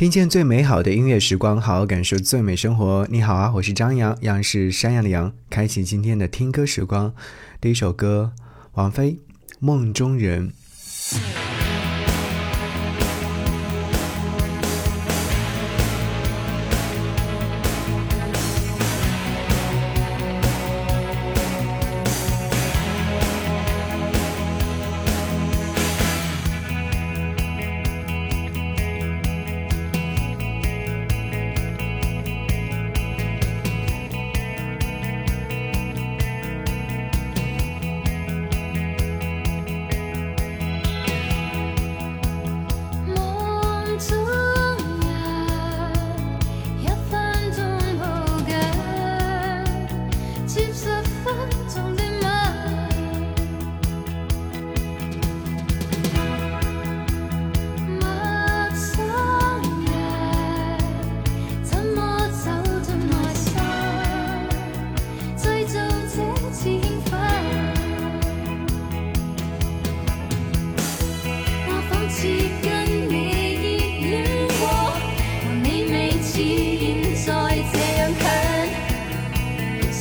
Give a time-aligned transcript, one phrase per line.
[0.00, 3.06] 听见最美好的音乐时光，好好感受最美生活。
[3.10, 5.30] 你好啊，我是张扬，杨是山羊的羊。
[5.50, 7.12] 开启今天的听歌时光，
[7.60, 8.32] 第一首歌，
[8.72, 9.10] 王菲
[9.58, 10.54] 《梦中人》。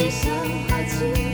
[0.00, 1.33] 用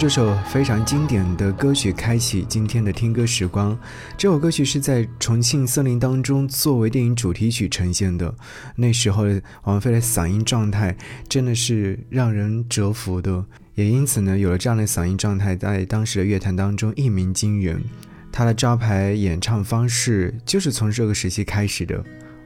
[0.00, 3.78] 这首非常经典的歌曲开启今天的听歌时光。
[4.16, 8.34] 这首歌曲是在《重庆森林》当中作为电影主题曲呈现的。
[8.74, 9.24] 那时候
[9.64, 10.96] 王菲的嗓音状态
[11.28, 13.44] 真的是让人折服的，
[13.74, 17.84] 也因此呢，有了这样的嗓音状态，在当时的乐坛当中一鸣惊人。
[18.32, 22.02] 她的招牌演唱方式就是从这个时期开始的。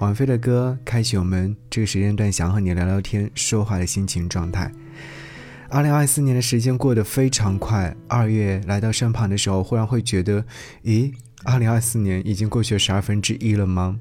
[0.00, 4.70] 王菲的歌开启我们这个时间段想和你聊聊天、说话的心情状态。
[5.70, 10.42] 二零二四年的时间过得非常快，二月来到身旁的时候，忽然会觉得，
[10.82, 11.12] 咦，
[11.44, 13.98] 二零二四年已经过去了十二分之一了吗？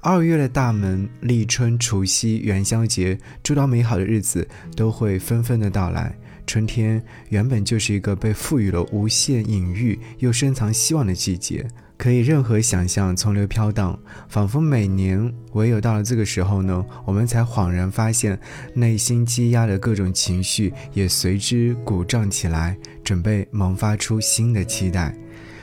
[0.00, 4.46] 二月的大门，立春、除夕、元宵节，诸多美好的日子
[4.76, 6.14] 都会纷纷的到来。
[6.46, 11.66] 春天原本就是一个被赋予了无限隐喻又深藏希望的季节，
[12.04, 13.98] 可以任何想象，从流飘荡，
[14.28, 18.38] 仿佛每年唯有到了这个时候呢，我们才恍然发现，
[18.74, 25.16] 内心积压的各种情绪也随之鼓胀起来，准备萌发出新的期待。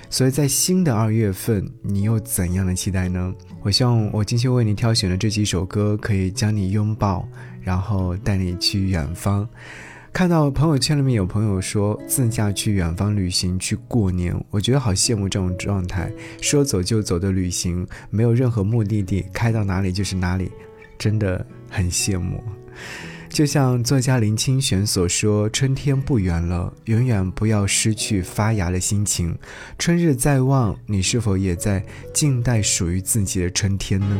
[0.09, 3.31] 所以在新的二月份，你有怎样的期待呢？
[3.61, 7.29] 我希望我精心为你挑选的这几首歌，可以将你拥抱，
[7.61, 9.47] 然后带你去远方。
[10.13, 16.11] 看到朋友圈里面有朋友说自驾去远方旅行去过年，我觉得好羡慕这种状态，
[16.41, 20.51] 说走就走的旅行，没有任何目的地，开到哪里就是哪里，
[20.99, 22.43] 真的很羡慕。
[23.29, 29.35] 就像作家林清玄所说：“春天不远了，永远不要失去发芽的心情。
[29.79, 31.83] 春日在望，你是否也在
[32.13, 34.19] 静待属于自己的春天呢？”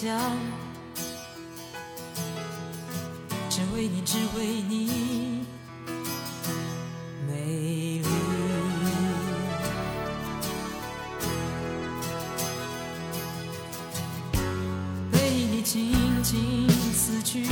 [0.00, 0.16] 将
[3.50, 5.44] 只为你只为你
[7.26, 8.04] 美丽。
[15.14, 15.92] 为你静
[16.22, 17.44] 静死去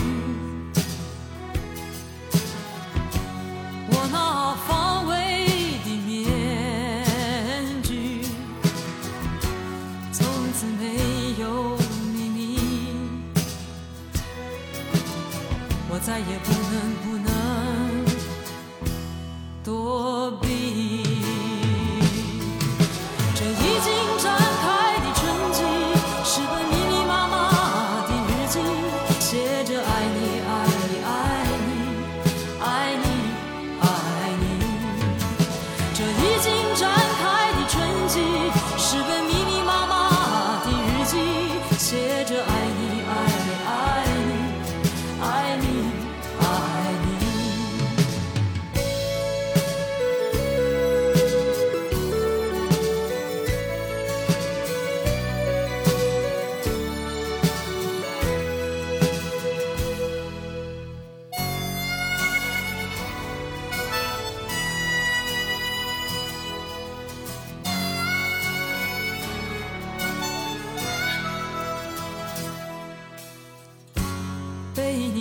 [16.25, 16.56] 不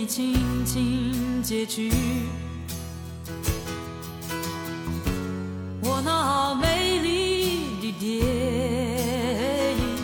[0.06, 1.90] 轻轻结局，
[5.82, 8.20] 我那美丽的电
[9.76, 9.98] 影，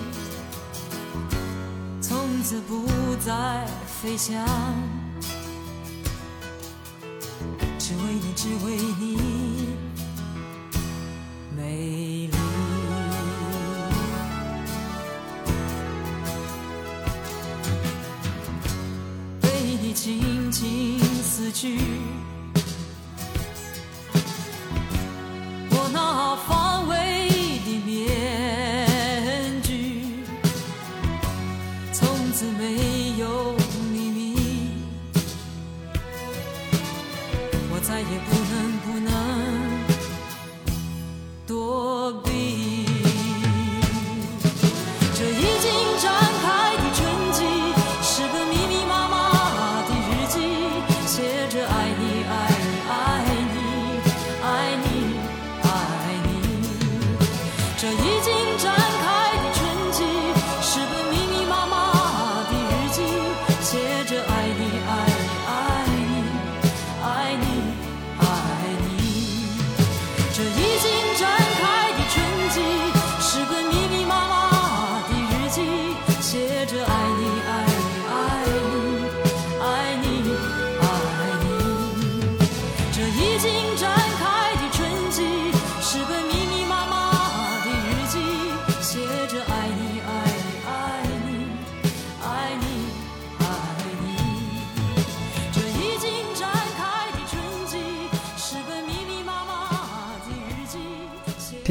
[2.00, 2.84] 从此不
[3.24, 4.44] 再飞翔，
[7.78, 8.76] 只为你，只为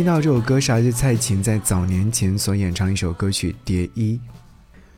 [0.02, 4.20] 听到这首歌是来自蔡琴在早年前所演唱一首歌曲《蝶衣》。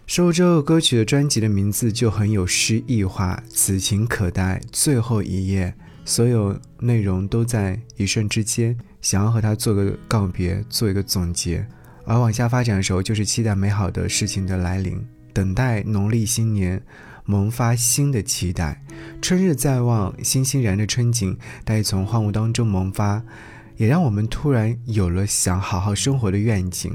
[0.07, 11.67] 收录这首歌曲的专辑的名字就很有诗意化，此情可待最后一页，所有内容都在一瞬之间，想要和他做个告别，做一个总结。
[12.05, 16.81] 而往下发展的时候，就是期待美好的事情的来临，等待农历新年，
[17.25, 18.81] 萌发新的期待。
[19.21, 23.21] 春日在望，欣欣然的春景，待从荒芜当中萌发，
[23.77, 26.93] 也让我们突然有了想好好生活的愿景。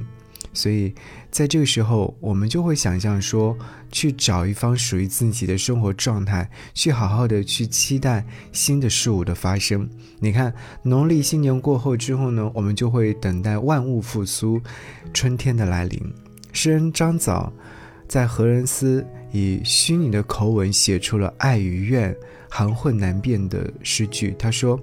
[0.55, 0.93] 所以，
[1.31, 3.57] 在这个时候，我们就会想象说，
[3.93, 9.89] 去找一方属于自己的生活状态，去好好的去期待新的事物的发生。
[10.19, 14.61] 你看，农历新年过后之后呢，我们就会等待万物复苏，
[15.13, 16.01] 春天的来临。
[16.53, 17.53] 诗人张枣
[18.09, 22.17] 在《何人思》以虚拟的口吻写出了爱与怨
[22.49, 24.35] 含混难辨的诗句。
[24.37, 24.81] 他说：“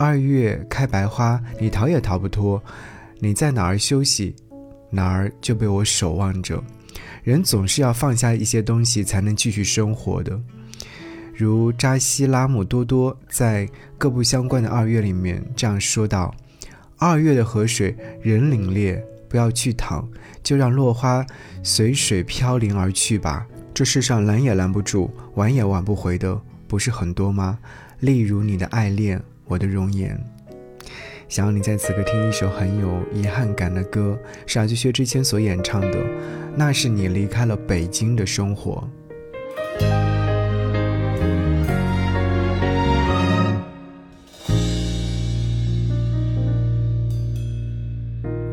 [0.00, 2.62] 二月开白花，你逃也逃不脱，
[3.18, 4.34] 你在哪儿休息？”
[4.88, 6.64] 哪儿就被我守望着。
[7.22, 10.40] 人总是要放下一些东西，才能继续生活的。
[11.36, 16.34] 如扎西拉姆多多在各不相关的二月里面这样说道
[16.96, 20.08] ：“二月的河水人凛冽，不要去淌，
[20.42, 21.22] 就让落花
[21.62, 23.46] 随水飘零而去吧。
[23.74, 27.58] 这世上拦也拦不住，挽也挽不回的，不是很多吗？
[28.00, 30.18] 例如你的爱恋，我的容颜。”
[31.28, 35.98] 想要你在此刻听一首很有遗憾感的歌，是来自薛之谦所演唱的。
[36.56, 38.88] 那是你离开了北京的生活。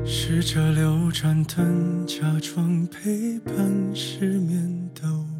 [0.05, 3.55] 试着留盏灯，假装陪伴
[3.95, 5.36] 失眠的我，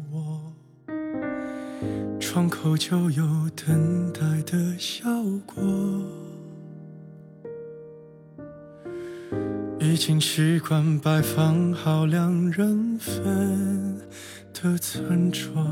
[2.30, 3.24] 窗口就有
[3.56, 5.08] 等待的效
[5.46, 5.64] 果。
[9.80, 13.98] 已经习惯摆放好两人份
[14.52, 15.64] 的餐桌，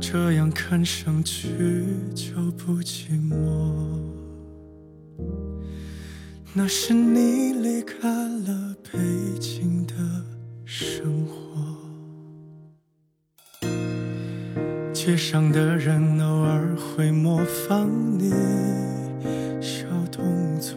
[0.00, 1.48] 这样看上去
[2.14, 3.74] 就不寂寞。
[6.54, 9.00] 那是你离开了北
[9.40, 9.94] 京的
[10.64, 11.71] 生活，
[15.04, 18.30] 街上的人偶尔会模仿你
[19.60, 20.76] 小动作。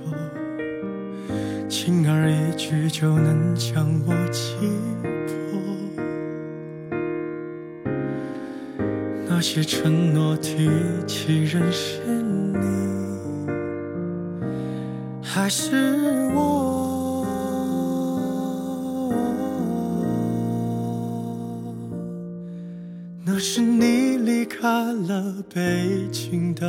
[1.70, 4.55] 轻而易举就能将我击
[5.38, 5.62] 破，
[9.29, 10.72] 那些承诺提
[11.05, 12.01] 起认识
[12.51, 13.48] 你，
[15.22, 16.64] 还是我？
[25.54, 26.64] 北京的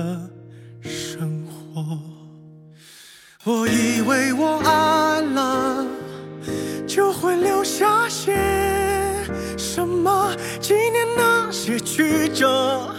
[0.83, 1.99] 生活。
[3.45, 5.87] 我以为我爱了，
[6.87, 8.35] 就会留下些
[9.57, 12.95] 什么纪念那些曲折。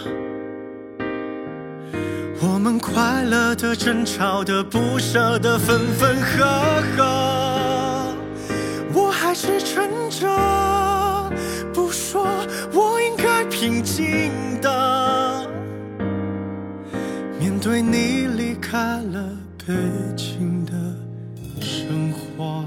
[2.40, 8.14] 我们快乐的、争吵的、不舍的、分分合合。
[8.94, 10.28] 我还是撑着
[11.72, 12.26] 不说，
[12.72, 14.30] 我应该平静
[14.60, 14.70] 的
[17.60, 19.30] 对你离开了。
[19.66, 19.74] 北
[20.16, 20.72] 京的
[21.60, 22.64] 生活，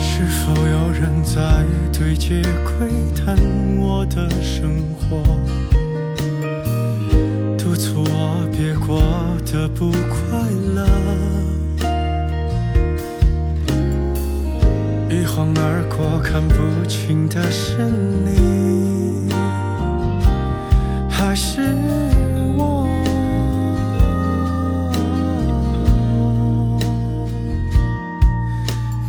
[0.00, 3.36] 是否有人在对街窥探
[3.78, 5.22] 我的生活，
[7.56, 9.00] 督促我别过
[9.46, 10.37] 得不快
[15.28, 16.54] 晃而过，看不
[16.88, 17.76] 清的是
[18.24, 19.32] 你。
[21.08, 21.60] 还是
[22.56, 22.88] 我？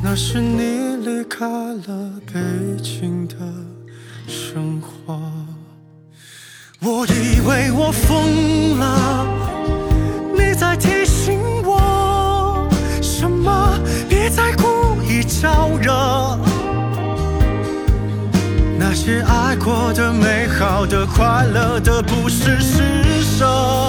[0.04, 2.40] 那是你离开了北
[2.84, 3.36] 京的
[4.28, 5.20] 生活。
[6.82, 9.19] 我以为我疯了，
[15.42, 16.38] 招惹。
[18.78, 23.89] 那些爱过的、美好的、快乐的，不是施舍。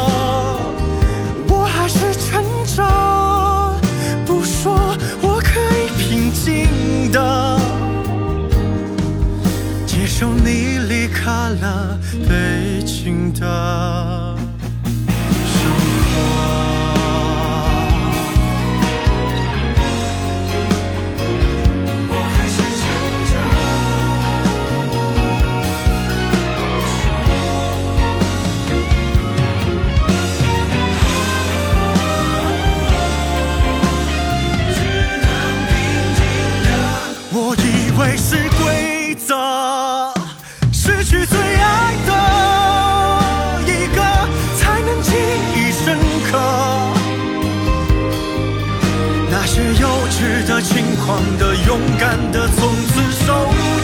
[50.80, 53.26] 轻狂的、勇敢的，从此守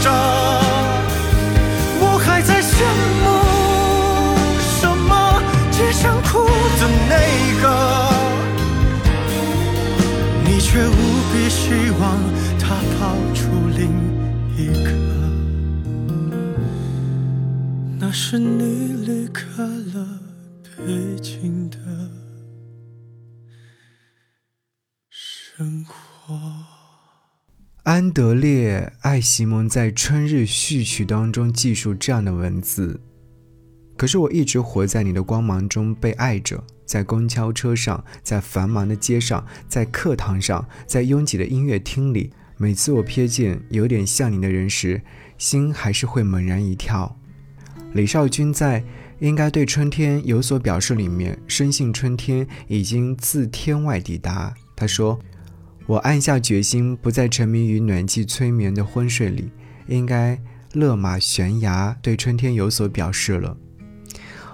[0.00, 0.10] 着。
[2.00, 2.72] 我还在羡
[3.20, 3.26] 慕
[4.80, 5.12] 什么？
[5.70, 6.46] 只想哭
[6.80, 7.14] 的那
[7.60, 7.64] 个。
[10.42, 10.90] 你却无
[11.34, 12.02] 比希望
[12.58, 13.44] 他跑出
[13.76, 13.92] 另
[14.56, 14.88] 一个，
[18.00, 20.00] 那是你离开了
[27.86, 33.00] 安德烈·艾席蒙在《春日序曲》当中记述这样的文字：
[33.96, 36.64] 可是我一直活在你的光芒中，被爱着。
[36.84, 45.00] 在公交车上，在繁忙的街上，在课堂上，在拥挤的音乐厅里，每次我瞥见有点像你的人时，
[45.38, 47.16] 心还是会猛然一跳。
[47.92, 48.80] 李少君在
[49.20, 54.52] 《应该对春天有所表示》里面，深信春天已经自天外抵达。
[54.74, 55.16] 他说
[55.86, 59.50] ：“我暗下决心，不再沉迷于暖气催眠的昏睡里，
[59.86, 60.36] 应该
[60.72, 63.56] 勒马悬崖，对春天有所表示了。”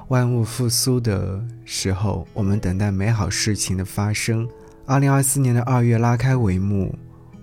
[0.08, 4.46] 万物复苏的时候，我们等待美好事情的发生。
[4.84, 6.94] 二零二四年的二月拉开帷幕，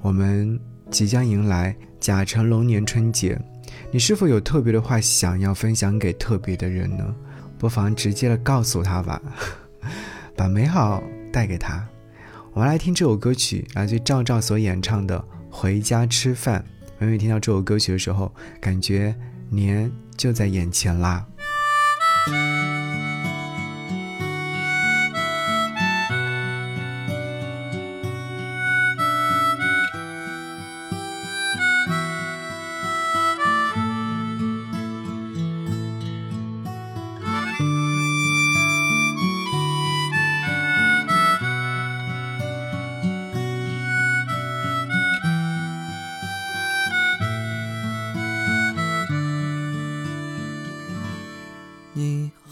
[0.01, 0.60] 我们
[0.91, 3.41] 即将迎来甲辰龙年春节。
[3.91, 7.15] 你是否有特别的话想要分享给特别的人呢？
[7.58, 9.19] 不妨直接的告诉他吧，
[10.38, 11.01] 把美好
[11.34, 11.84] 带给他。
[12.53, 15.20] 我们来听这首歌曲，来自赵照所演唱的
[15.51, 16.65] 《回家吃饭》。
[16.98, 19.15] 每每听到这首歌曲的时候，感觉
[19.50, 21.25] 年就在眼前啦。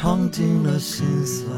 [0.00, 1.50] 尝尽了辛酸，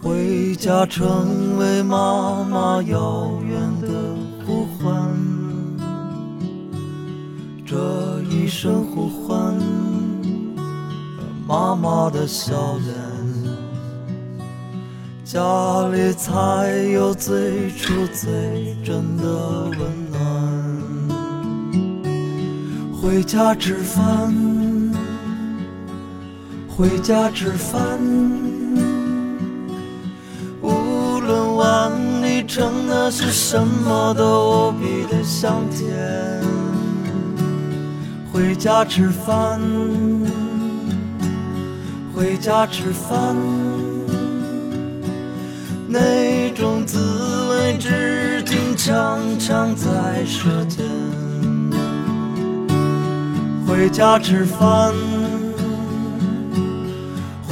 [0.00, 3.88] 回家成为妈妈遥远的
[4.46, 5.12] 呼唤。
[7.66, 9.60] 这一声呼唤，
[11.48, 12.94] 妈妈的笑脸，
[15.24, 19.80] 家里才有最初最真的温
[20.12, 20.22] 暖。
[23.02, 24.32] 回家吃饭，
[26.76, 27.80] 回家吃饭。
[30.60, 36.42] 无论碗里盛的是什么，都无比的香甜。
[38.32, 39.60] 回家吃饭，
[42.12, 43.36] 回家吃饭，
[45.86, 46.98] 那种滋
[47.50, 50.84] 味至今常常在舌尖。
[53.64, 54.92] 回家吃饭，